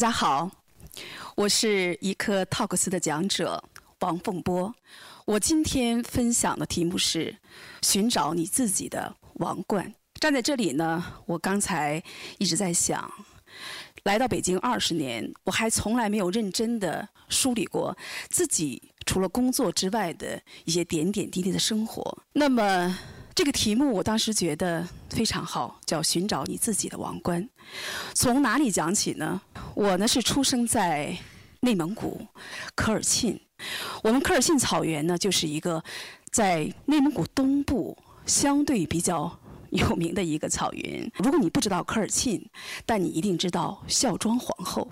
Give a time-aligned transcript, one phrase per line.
[0.00, 0.50] 大家好，
[1.34, 3.62] 我是一颗 Talks 的讲者
[3.98, 4.74] 王凤波。
[5.26, 7.36] 我今天分享的题目是
[7.82, 9.94] 寻找你自己的王冠。
[10.18, 12.02] 站在这里呢，我刚才
[12.38, 13.12] 一直在想，
[14.04, 17.94] 来到北京二十年，我还从来没有认真的梳理过
[18.30, 22.22] 自己除了工作之外的一些点点滴滴的生活。
[22.32, 22.98] 那么。
[23.40, 27.48] 这个题目我当时觉得非常好，叫“寻找你自己的王冠”。
[28.12, 29.40] 从哪里讲起呢？
[29.74, 31.16] 我呢是出生在
[31.60, 32.26] 内蒙古
[32.74, 33.40] 科尔沁，
[34.02, 35.82] 我们科尔沁草原呢就是一个
[36.30, 41.10] 在内蒙古东部相对比较有名的一个草原。
[41.16, 42.44] 如果你不知道科尔沁，
[42.84, 44.86] 但你一定知道孝庄皇后，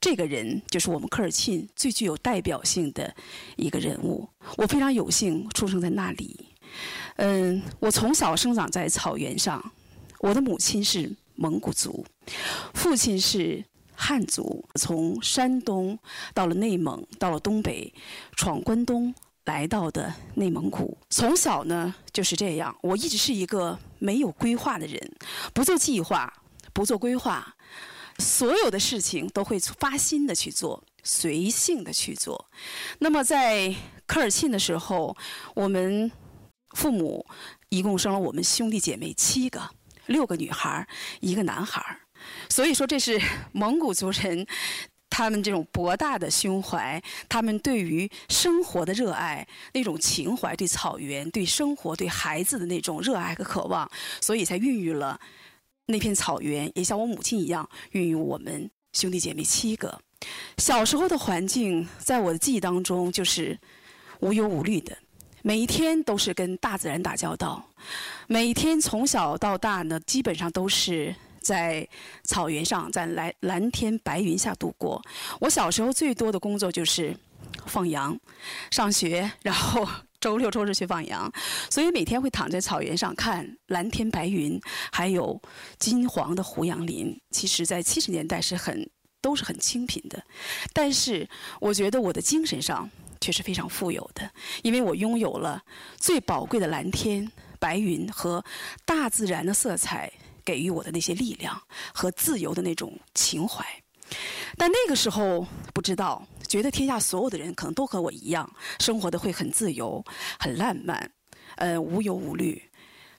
[0.00, 3.14] 这个人就是我们科尔沁最具有代表性的
[3.56, 4.26] 一个人物。
[4.56, 6.46] 我非常有幸出生在那里。
[7.16, 9.72] 嗯，我从小生长在草原上，
[10.20, 12.04] 我的母亲是蒙古族，
[12.74, 15.98] 父亲是汉族，从山东
[16.32, 17.92] 到了内蒙，到了东北，
[18.36, 20.96] 闯关东来到的内蒙古。
[21.10, 25.12] 从小呢就是这样，我一直是一个没有规划的人，
[25.52, 26.32] 不做计划，
[26.72, 27.54] 不做规划，
[28.18, 32.46] 所有的事情都会发心的去做，随性的去做。
[32.98, 33.74] 那么在
[34.06, 35.16] 科尔沁的时候，
[35.54, 36.10] 我们。
[36.72, 37.26] 父母
[37.68, 39.70] 一共生了我们兄弟姐妹七个，
[40.06, 40.86] 六个女孩
[41.20, 41.84] 一个男孩
[42.48, 43.20] 所以说这是
[43.52, 44.46] 蒙古族人
[45.08, 55.20] 他们这种博大的胸怀，他们对于生活的热爱，那种情怀，对草原、对生活、对孩子的那种热爱和渴望，所以才孕育了
[55.86, 60.00] 那片草原，也像我母亲一样孕育我们兄弟姐妹七个。
[60.58, 63.58] 小时候的环境，在我的记忆当中就是
[64.20, 64.96] 无忧无虑的。
[65.42, 67.64] 每一天都是跟大自然打交道，
[68.26, 71.86] 每一天从小到大呢，基本上都是在
[72.22, 75.02] 草原上，在蓝蓝天白云下度过。
[75.40, 77.16] 我小时候最多的工作就是
[77.66, 78.18] 放羊、
[78.70, 79.88] 上学，然后
[80.20, 81.32] 周六周日去放羊，
[81.70, 84.60] 所以每天会躺在草原上看蓝天白云，
[84.92, 85.40] 还有
[85.78, 87.18] 金黄的胡杨林。
[87.30, 88.88] 其实，在七十年代是很
[89.22, 90.22] 都是很清贫的，
[90.74, 91.26] 但是
[91.60, 92.90] 我觉得我的精神上。
[93.20, 94.30] 却是非常富有的，
[94.62, 95.62] 因为我拥有了
[95.96, 98.44] 最宝贵的蓝天、白云和
[98.84, 100.10] 大自然的色彩
[100.44, 101.60] 给予我的那些力量
[101.92, 103.64] 和自由的那种情怀。
[104.56, 110.04] 但那个时候不知道，觉得天下所有的人可能都和我一样，生活的会很自由、
[110.38, 111.12] 很浪漫，
[111.56, 112.70] 呃，无忧无虑，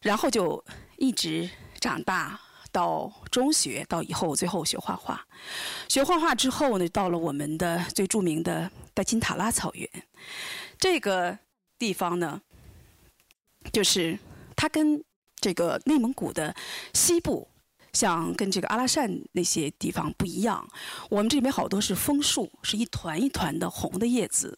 [0.01, 0.63] 然后就
[0.97, 2.40] 一直长大。
[2.72, 5.26] 到中学，到以后最后学画画，
[5.90, 9.90] 学画画之后呢，到了我们的最著名的戴金塔拉草原，
[10.80, 11.38] 这个
[11.78, 12.42] 地方呢，
[13.74, 14.18] 就是
[14.56, 15.04] 它跟
[15.40, 16.56] 这个内蒙古的
[16.94, 17.50] 西部，
[17.94, 20.66] 像跟这个阿拉善那些地方不一样。
[21.09, 24.58] 我们这边好多是枫树，是一团一团的红的叶子。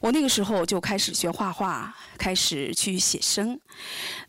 [0.00, 3.60] 我那个时候就开始学画画，开始去写生。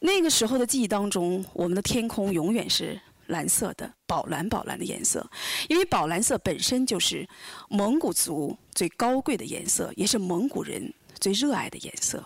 [0.01, 3.01] 那个时候的记忆当中，我们的天空永远是。
[3.27, 5.29] 蓝色的宝蓝宝蓝的颜色，
[5.69, 7.27] 因为宝蓝色本身就是
[7.69, 12.23] 蒙古族最高贵的颜色，也是蒙古人最热爱的颜色。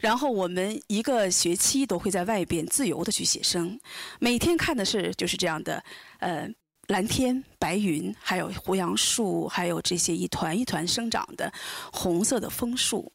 [0.00, 3.78] 然后我们一个学期都会在外边自由的去写生，
[4.18, 5.82] 每天看的是就是这样的，
[6.18, 6.48] 呃，
[6.88, 11.50] 蓝天白云，还有胡杨树，还有这些一团一团生长的
[11.92, 13.10] 红色的枫树。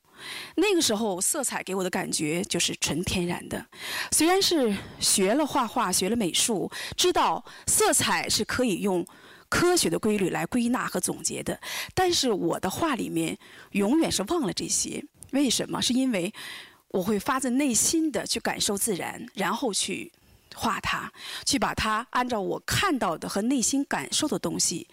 [0.55, 3.65] 那个时候，色彩给我的感觉就是纯天然的。
[4.11, 9.05] 虽然是学了画画，学了美术，知道色彩是可以用
[9.47, 11.59] 科学的规律来归纳和总结的，
[11.95, 13.37] 但是我的画里面
[13.71, 15.03] 永远是忘了这些。
[15.31, 15.81] 为什么？
[15.81, 16.31] 是因为
[16.89, 20.11] 我会发自内心的去感受自然，然后去
[20.53, 21.11] 画它，
[21.45, 24.87] 去把它按照我看到的和内心感受的东西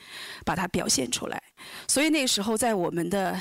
[0.44, 1.42] 把它表现出来。
[1.86, 3.40] 所以那个时候，在我们的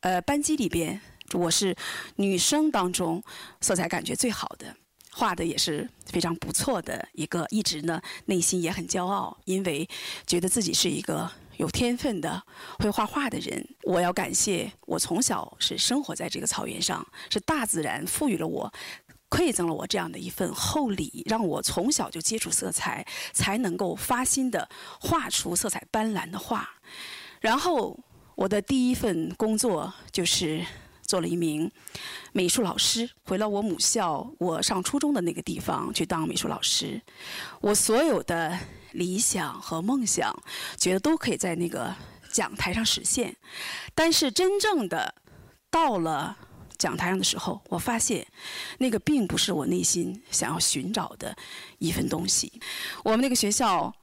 [0.00, 1.00] 呃班级里边。
[1.32, 1.74] 我是
[2.16, 3.22] 女生当中
[3.60, 4.76] 色彩感觉最好的，
[5.12, 9.88] 画的也是非常不错的一个，一直呢内心也很骄傲，因为
[10.26, 12.40] 觉得自己是一个有天分的
[12.78, 13.66] 会画画的人。
[13.82, 18.72] 我要感谢我从小是生活在这个草原上，是大自然赋予了我、
[19.28, 24.68] 馈赠了我这样的一份厚礼，让我从小就接触色彩，才能够发心的
[25.00, 26.68] 画出色彩斑斓的画。
[27.40, 27.98] 然后
[28.36, 30.64] 我的第一份工作就是。
[31.06, 31.70] 做了一名
[32.32, 37.00] 美术老师，回了我母校，我上初中的那个地方去当美术老师。
[37.60, 38.58] 我所有的
[38.92, 40.36] 理想和梦想，
[40.76, 41.94] 觉得都可以在那个
[42.30, 43.36] 讲台上实现。
[43.94, 45.14] 但是真正的
[45.70, 46.36] 到了
[46.76, 48.26] 讲台上的时候，我发现
[48.78, 51.34] 那个并不是我内心想要寻找的
[51.78, 52.60] 一份东西。
[53.04, 53.94] 我们那个学校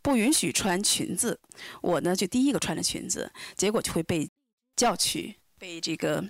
[0.00, 1.38] 不允许穿裙子，
[1.82, 4.28] 我呢就第一个穿了裙子，结果就会被
[4.76, 6.24] 叫去，被这个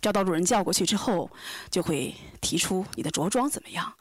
[0.00, 1.30] 招导主任叫过去之后，
[1.70, 3.92] 就会提出你的着装怎么样。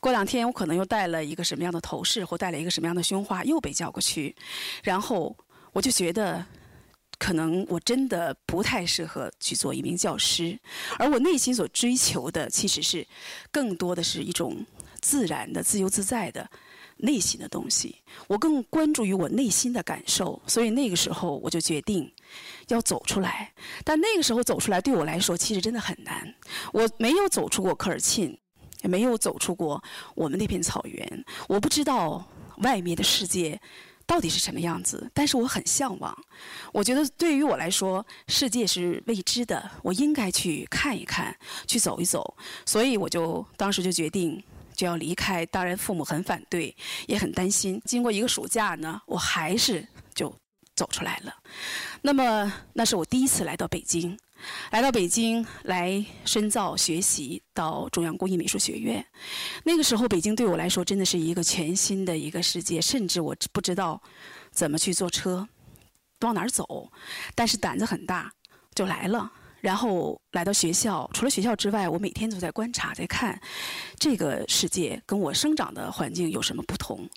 [0.00, 4.34] 过两天我可能又戴了一个什么样的头饰，或戴了一个什么样的胸花，又被叫过去，
[4.82, 5.36] 然后
[5.72, 6.44] 我就觉得。
[7.18, 10.58] 可能我真的不太适合去做一名教师，
[10.98, 13.06] 而我内心所追求的其实是
[13.52, 14.66] 更多的是一种
[15.00, 16.50] 自然的、自由自在的
[17.02, 17.96] 内心的东西。
[18.26, 22.10] 我更关注于我内心的感受，所以那个时候我就决定
[22.68, 23.52] 要走出来。
[23.84, 26.34] 但那个时候走出来对我来说其实真的很难。
[26.72, 28.36] 我没有走出过科尔沁，
[28.82, 29.82] 也没有走出过
[30.14, 32.26] 我们那片草原，我不知道
[32.58, 33.60] 外面的世界。
[34.04, 35.10] 到底是什么样子？
[35.14, 36.14] 但是我很向往。
[36.72, 41.34] 我觉得对于我来说，世界是未知的，我应该去看一看，
[41.68, 42.36] 去走一走。
[42.66, 44.42] 所以我就当时就决定
[44.82, 45.46] 就要离开。
[45.46, 46.76] 当然父母很反对，
[47.06, 47.80] 也很担心。
[47.84, 50.34] 经过一个暑假呢，我还是就
[50.74, 51.32] 走出来了。
[52.00, 54.18] 那么那是我第一次来到北京。
[54.72, 59.06] 来到北京来深造学习，到中央工艺美术学院。
[59.62, 64.02] 那个时候，北京对我来说真的是一个全新的一个世界，甚至我不知道
[64.50, 65.46] 怎么去坐车，
[66.22, 66.90] 往哪儿走。
[67.36, 68.32] 但是胆子很大，
[68.74, 69.30] 就来了。
[69.62, 73.40] 然后来到学校，除了学校之外，我每天都在观察，在看
[73.96, 77.08] 这个世界跟我生长的环境有什么不同。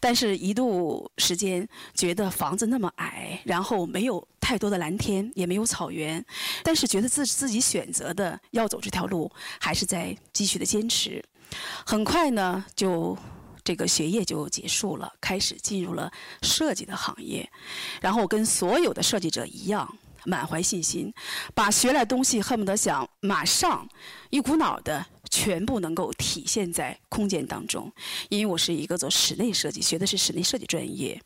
[0.00, 6.22] 但是，一度时间觉得房子那么矮，然后没有太多的蓝天，也没有草原。
[6.64, 9.30] 但是，觉得自自己选择的要走这条路，
[9.60, 11.24] 还是在继续的坚持。
[11.86, 13.16] 很快呢，就
[13.62, 16.10] 这个学业就结束了，开始进入了
[16.42, 17.48] 设计的行业。
[18.00, 19.96] 然后，跟所有的设计者一样。
[20.24, 21.12] 满怀信心，
[21.54, 23.88] 把学来东西恨不得想马上
[24.30, 27.92] 一股脑的全部能够体现在空间当中。
[28.28, 31.20] 因为我是一个做室内设计，学的是室内设计专业，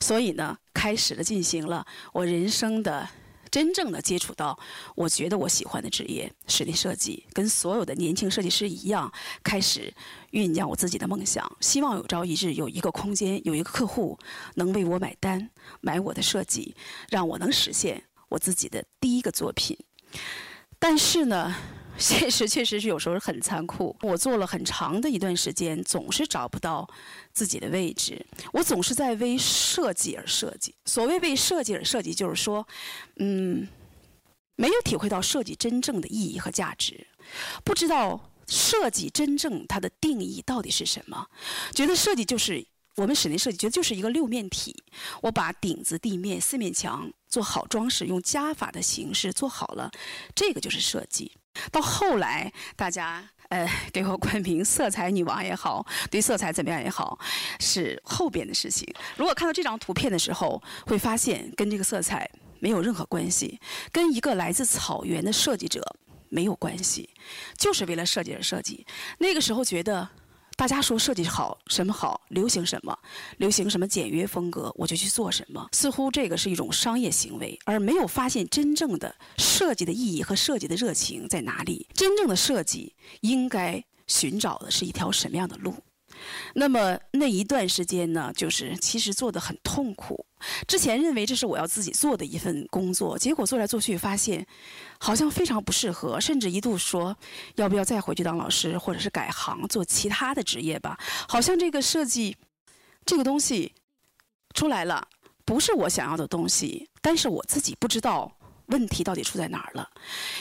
[0.00, 3.08] 所以呢，开始了进行了我人生的
[3.50, 4.58] 真正的接触到
[4.94, 7.26] 我觉得我喜欢的职业——室内设计。
[7.34, 9.12] 跟所有的年轻设计师一样，
[9.42, 9.92] 开始
[10.30, 14.18] 酝酿我自己的梦想，希望有朝一日有一个空间，有一个客户
[14.54, 15.50] 能为我买单，
[15.82, 16.74] 买我的设计，
[17.10, 18.04] 让我能实现。
[18.32, 19.76] 我自己的第一个作品，
[20.78, 21.54] 但是呢，
[21.98, 23.94] 现实确实是有时候很残酷。
[24.00, 26.88] 我做了很长的一段时间，总是找不到
[27.34, 28.24] 自己的位置。
[28.54, 30.74] 我总是在为设计而设计。
[30.86, 32.66] 所谓为设计而设计，就是说，
[33.16, 33.68] 嗯，
[34.56, 37.06] 没有体会到设计真正的意义和价值，
[37.62, 41.28] 不知道设计真正它的定义到底是什么，
[41.74, 42.66] 觉得设计就是。
[42.96, 44.76] 我们室内设计觉得就是一个六面体，
[45.22, 49.90] 我把顶子、地面、四面墙做好装饰，用加法的形式做好了，
[50.34, 51.32] 这个就是设计。
[51.70, 57.18] 到后来，大家呃给我冠名“色彩女王”也好，对色彩怎么样也好，
[57.58, 58.86] 是后边的事情。
[59.16, 62.30] 如果看到这张图片的时候，会发现跟这个色彩
[62.60, 63.58] 没有任何关系，
[63.90, 65.80] 跟一个来自草原的设计者
[66.28, 67.08] 没有关系，
[67.56, 68.86] 就是为了设计而设计。
[69.16, 70.06] 那个时候觉得。
[70.62, 72.96] 大家说设计好什么好，流行什么，
[73.38, 75.68] 流行什么简约风格，我就去做什么。
[75.72, 81.84] 似乎这个是一种商业行为，而没有发现真正的设计的意义和设计的热情在哪里。
[81.92, 85.74] 真正的设计应该寻找的是一条什么样的路？
[86.54, 90.26] 那么那一段时间呢，就是其实做的很痛苦。
[90.66, 94.44] 之前认为这是我要自己做的一份工作，结果做来做去发现，
[94.98, 97.16] 好像非常不适合，甚至一度说，
[97.54, 100.98] 要不要再回去当老师，或者是改行做其他的职业吧？
[101.28, 102.36] 好像这个设计，
[103.06, 103.72] 这个东西
[104.54, 105.06] 出来了，
[105.44, 108.36] 不是我想要的东西，但是我自己不知道
[108.66, 109.88] 问题到底出在哪儿了。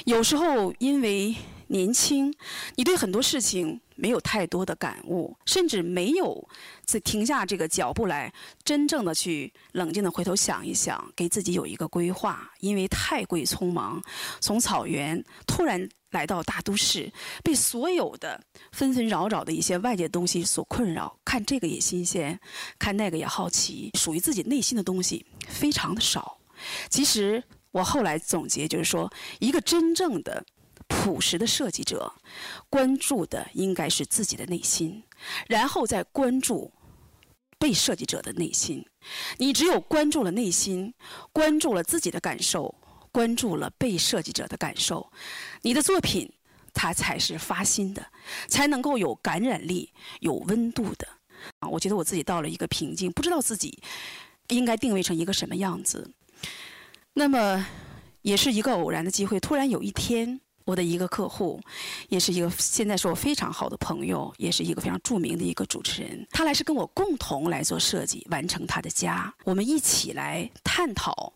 [0.06, 1.36] 有时候因为。
[1.72, 2.34] 年轻，
[2.76, 6.46] 你对很多事情没有太多的感悟，甚至没有
[6.84, 8.34] 在停下这个脚步来，
[8.66, 12.52] 真正的去冷静的回头想一想，给自己有一个规划。
[12.60, 14.02] 因为太过于匆忙，
[14.42, 17.10] 从草原突然来到大都市，
[17.42, 22.38] 被所有的纷纷扰扰的一些外界东西所困扰，看这个也新鲜，
[22.78, 26.38] 看那个也好奇，属于自己内心的东西非常的少。
[26.90, 29.10] 其实我后来总结就是说，
[29.40, 30.46] 一个真正的。
[30.92, 32.14] 朴实的设计者，
[32.70, 35.02] 关注的应该是自己的内心，
[35.48, 36.72] 然后再关注
[37.58, 38.86] 被设计者的内心。
[39.38, 40.94] 你只有关注了内心，
[41.32, 42.76] 关注了自己的感受，
[43.12, 45.12] 关注了被设计者的感受，
[45.62, 46.32] 你的作品
[46.74, 48.06] 它才是发心的，
[48.48, 51.08] 才能够有感染力、有温度的。
[51.60, 53.82] 啊，我觉得我自己到了一个瓶颈，不知道自己
[54.50, 56.12] 应该定位成一个什么样子。
[57.14, 57.66] 那么，
[58.22, 60.42] 也是一个偶然的机会，突然有一天。
[60.66, 61.60] 我的一个客户，
[62.10, 66.28] 也是一个现在是我非常好的朋友，也是一个非常著名的一个主持人。
[66.32, 69.34] 他来是跟我共同来做设计，完成他的家。
[69.44, 71.34] 我们一起来探讨，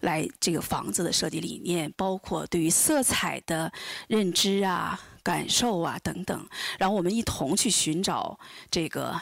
[0.00, 3.72] 来这个房子的设计理念，包括对于色彩的
[4.08, 6.46] 认知啊、感受啊等等。
[6.78, 8.38] 然后我们一同去寻找
[8.70, 9.20] 这个。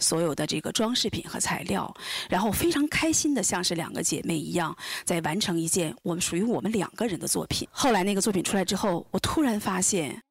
[0.00, 1.94] 所有的这个装饰品和材料，
[2.28, 7.68] 然后非常开心的，像是两个姐妹一样，在完成一件我们属于我们两个人的作品。
[7.70, 10.22] 后来那个作品出来之后，我突然发现，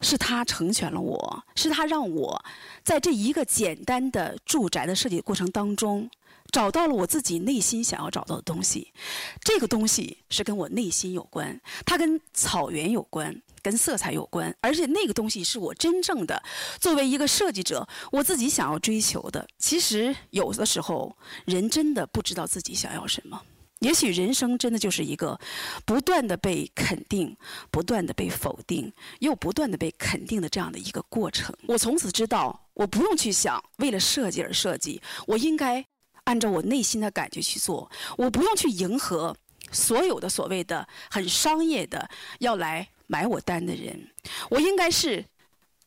[0.00, 2.44] 是他成全了我，是他让我
[2.82, 6.10] 在这一个简单的住宅的设计过程当中。
[6.52, 8.92] 找到了我自己内心想要找到的东西，
[9.40, 16.40] 这个东西是跟我内心有关，它跟草原有关，跟色彩有关，而且那个东西是我真正的
[16.78, 19.48] 作为一个设计者，我自己想要追求的。
[19.58, 21.16] 其实有的时候，
[21.46, 23.40] 人真的不知道自己想要什么。
[23.80, 25.38] 也许人生真的就是一个
[25.84, 27.36] 不断的被肯定、
[27.70, 31.56] 不断的被否定、又不断的被肯定的这样的一个过程。
[31.66, 35.84] 我从此知道，我不用去想为了设计而设计，我应该。
[36.26, 39.36] 按照我内心的感觉去做，我不用去迎合
[39.70, 44.08] 所有的所谓的很商业的要来买我单的人。
[44.50, 45.24] 我应该是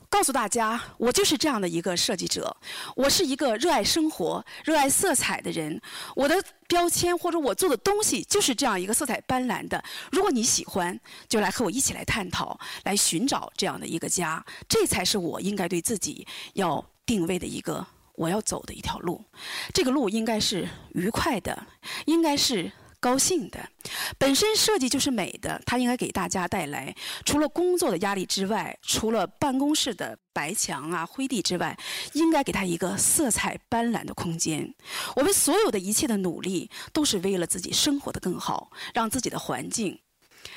[0.09, 2.55] 告诉大家，我就是这样的一个设计者。
[2.95, 5.81] 我是一个热爱生活、热爱色彩的人。
[6.15, 9.83] 我的标签或者我做的东西就是这样一个色彩斑斓的。
[10.11, 14.45] 如果你喜欢，就来和我一起来探讨，来寻找这样的一个家。
[14.69, 17.85] 这才是我应该对自己要定位的一个。
[18.15, 19.23] 我要走的一条路，
[19.71, 21.67] 这个路应该是愉快的，
[22.07, 23.69] 应该是高兴的。
[24.17, 31.77] 本身设计就是美的，它应该给大家带来除了工作的压力之外，除了办公室的白墙啊、灰地之外，
[32.13, 34.73] 应该给他一个色彩斑斓的空间。
[35.15, 39.99] 我们所有的一切的努力，都是为了自己生活的更好，让自己的环境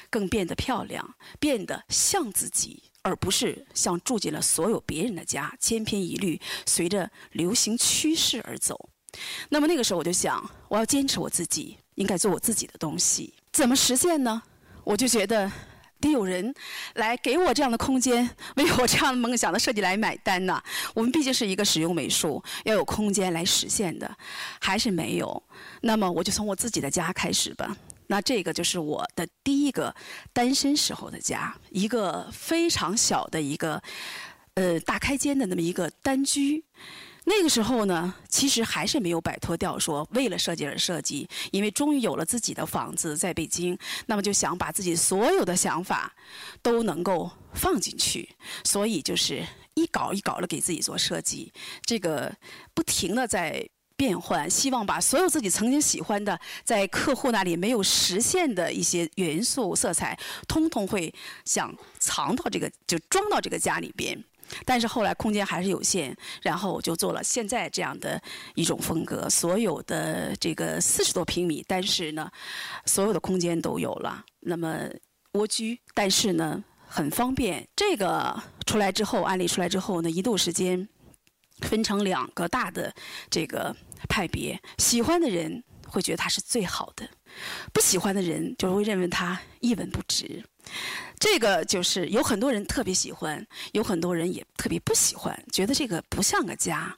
[0.08, 2.84] 更变得漂亮，变得像自己。
[3.02, 8.90] 而不是像住进了所有别人的家，千篇一律，随着流行趋势而走。
[9.48, 13.32] 那么那个时候我就想，我要坚持我自己，应该做我自己的东西。
[13.52, 14.42] 怎么实现呢？
[14.84, 15.50] 我就觉得
[16.00, 16.52] 得有人
[16.94, 20.62] 来给我这样的空间，为我这样的梦想的设计来买单呐。
[20.94, 24.10] 我们毕竟是一个使用美术，要有空间来实现的，
[24.58, 25.42] 还是没有。
[25.82, 27.76] 那么我就从我自己的家开始吧。
[28.06, 29.94] 那这个就是我的第一个
[30.32, 33.80] 单身时候的家，一个非常小的一个，
[34.54, 36.64] 呃，大开间的那么一个单居。
[37.24, 46.12] 那个时候呢，其实还是没有摆脱掉说为了设计而设计，因为终于有了自己的房子在北京，那么就想把自己所有的想法
[46.62, 48.28] 都能够放进去，
[48.64, 51.52] 所以就是一稿一稿的给自己做设计，
[51.84, 52.34] 这个
[52.74, 53.68] 不停的在。
[53.96, 64.24] 变换，希望把所有自己曾经喜欢的，在客户那里没有实现的一些元素、色彩，通通会想藏到这个，就装到这个家里边。
[64.64, 68.20] 但是后来空间还是有限，然后我就做了现在这样的
[68.54, 69.28] 一种风格。
[69.28, 72.30] 所有的这个四十多平米，但是呢，
[72.86, 74.24] 所有的空间都有了。
[74.40, 74.88] 那么
[75.32, 77.66] 蜗居，但是呢很方便。
[77.74, 80.88] 这个出来之后，案例出来之后呢，一度时间
[81.60, 82.94] 分成两个大的
[83.30, 83.74] 这个。
[84.08, 87.08] 派别喜欢的人会觉得他是最好的，
[87.72, 90.44] 不喜欢的人就会认为他一文不值。
[91.18, 96.96] 这个就是有很多人特别喜欢，有很多人也特别不喜欢，觉得这个不像个家。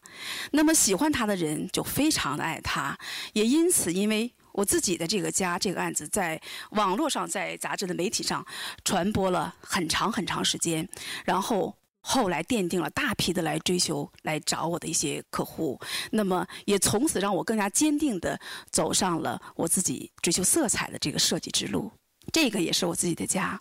[0.51, 2.97] 那么喜欢他的人就非常的爱他，
[3.33, 6.41] 也因此因为我自己的这个家这个案子在
[6.73, 8.47] 网络上在杂志的媒体上
[8.85, 10.89] 传播了很长很长时间，
[11.25, 11.77] 然后。
[12.03, 15.81] 后来奠定了大批的来追求、来找我的一些客户，
[16.11, 18.39] 那么也从此让我更加坚定地
[18.71, 21.91] 走上了我自己追求色彩的这个设计之路。
[22.33, 23.61] 这个也是我自己的家。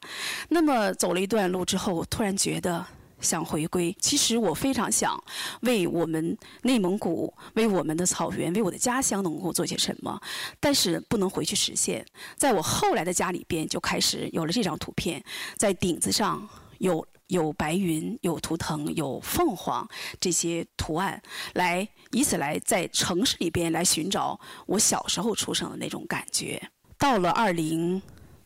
[0.50, 2.86] 那么走了一段路之后，我突然觉得
[3.20, 3.96] 想回归。
[4.00, 5.22] 其实我非常想
[5.62, 10.20] 为我们内蒙古、为我们的草原、为我的家乡能够做些什么，
[10.60, 12.06] 但是不能回去实现。
[12.38, 15.24] 在我后来的家里边，就开始有了这张图片，
[15.58, 16.48] 在顶子上
[16.82, 17.08] 有。
[17.32, 19.88] 有白云，有图腾，有凤凰
[20.20, 21.22] 这些图案，
[21.54, 26.62] 来以此来在城市里边来寻找我小时候出生的那种感觉。
[26.98, 28.02] 到了二零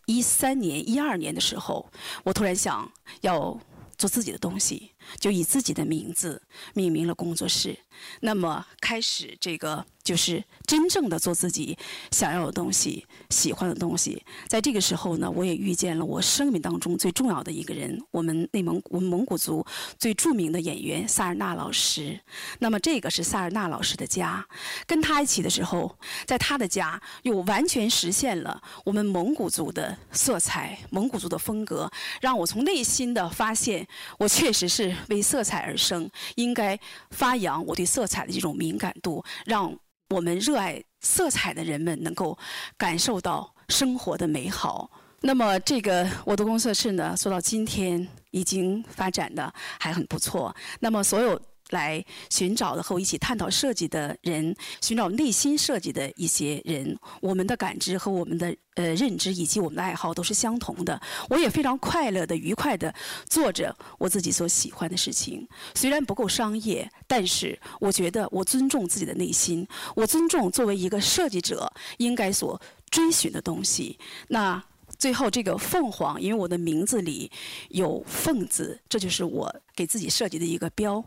[0.05, 1.91] 一三年、一二年的时候，
[2.23, 2.87] 我突然想
[3.21, 3.59] 要
[3.97, 6.41] 做自己的东西，就以自己的名字
[6.73, 7.77] 命名了工作室。
[8.21, 9.85] 那么开始这个。
[10.05, 11.75] 就是真正的做自己
[12.11, 14.23] 想要的东西、喜欢的东西。
[14.47, 19.65] 在这个时候呢，我也遇见了我生命当中最重要的一个人，我们内蒙我们蒙古族
[19.97, 22.19] 最著名的演员萨尔纳老师。
[22.59, 24.47] 那么这个是萨尔纳老师的家，
[24.85, 25.97] 跟他一起的时候，
[26.27, 33.87] 在他的家又完全实现了我们蒙古族的色彩、蒙古族的风格，让我从内心的发现，
[34.19, 36.79] 我确实是为色彩而生，应该
[37.11, 39.75] 发扬我对色彩的这种敏感度，让。
[40.09, 42.37] 我们热爱色彩的人们能够
[42.77, 44.87] 感受到生活的美好。
[45.21, 50.55] 那么，这个我的工作室呢，做到今天已经发展的还很不错。
[50.79, 51.41] 那么，所有。
[51.69, 61.01] 来寻找的和我一起探讨设计的人，寻找内心设计的一些人，我们的感知和我们的呃认知以及我们的爱好都是相同的。
[61.29, 62.93] 我也非常快乐的、愉快的
[63.27, 65.47] 做着我自己所喜欢的事情。
[65.73, 73.97] 虽然不够商业，但是我觉得我尊重自己的内心，我尊重作为一个设计者应该所追寻的东西。
[74.27, 74.63] 那。
[74.97, 77.31] 最后，这个凤凰，因为我的名字里
[77.69, 81.03] 有“凤”字，这就是我给自己设计的一个标。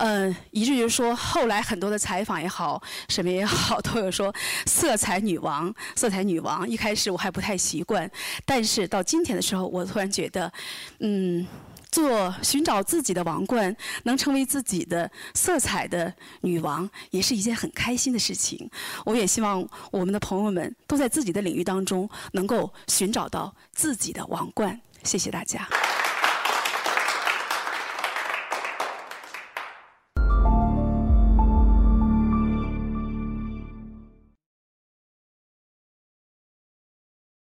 [0.00, 4.34] 嗯，以至于说，后来很多的采访也好，什么也好，都有说
[4.66, 6.66] “色彩女王”，“色彩女王”。
[6.68, 8.10] 一开始我还不太习惯，
[8.44, 10.52] 但是到今天的时候，我突然觉得，
[11.00, 11.46] 嗯。
[11.96, 16.12] 做寻找自己的王冠，能成为自己的色彩的
[16.42, 18.70] 女王，也是一件很开心的事情。
[19.06, 24.78] 我也希望我们的朋友们都在自己的领域当中能够寻找到自己的王冠。
[25.04, 25.66] 谢谢大家。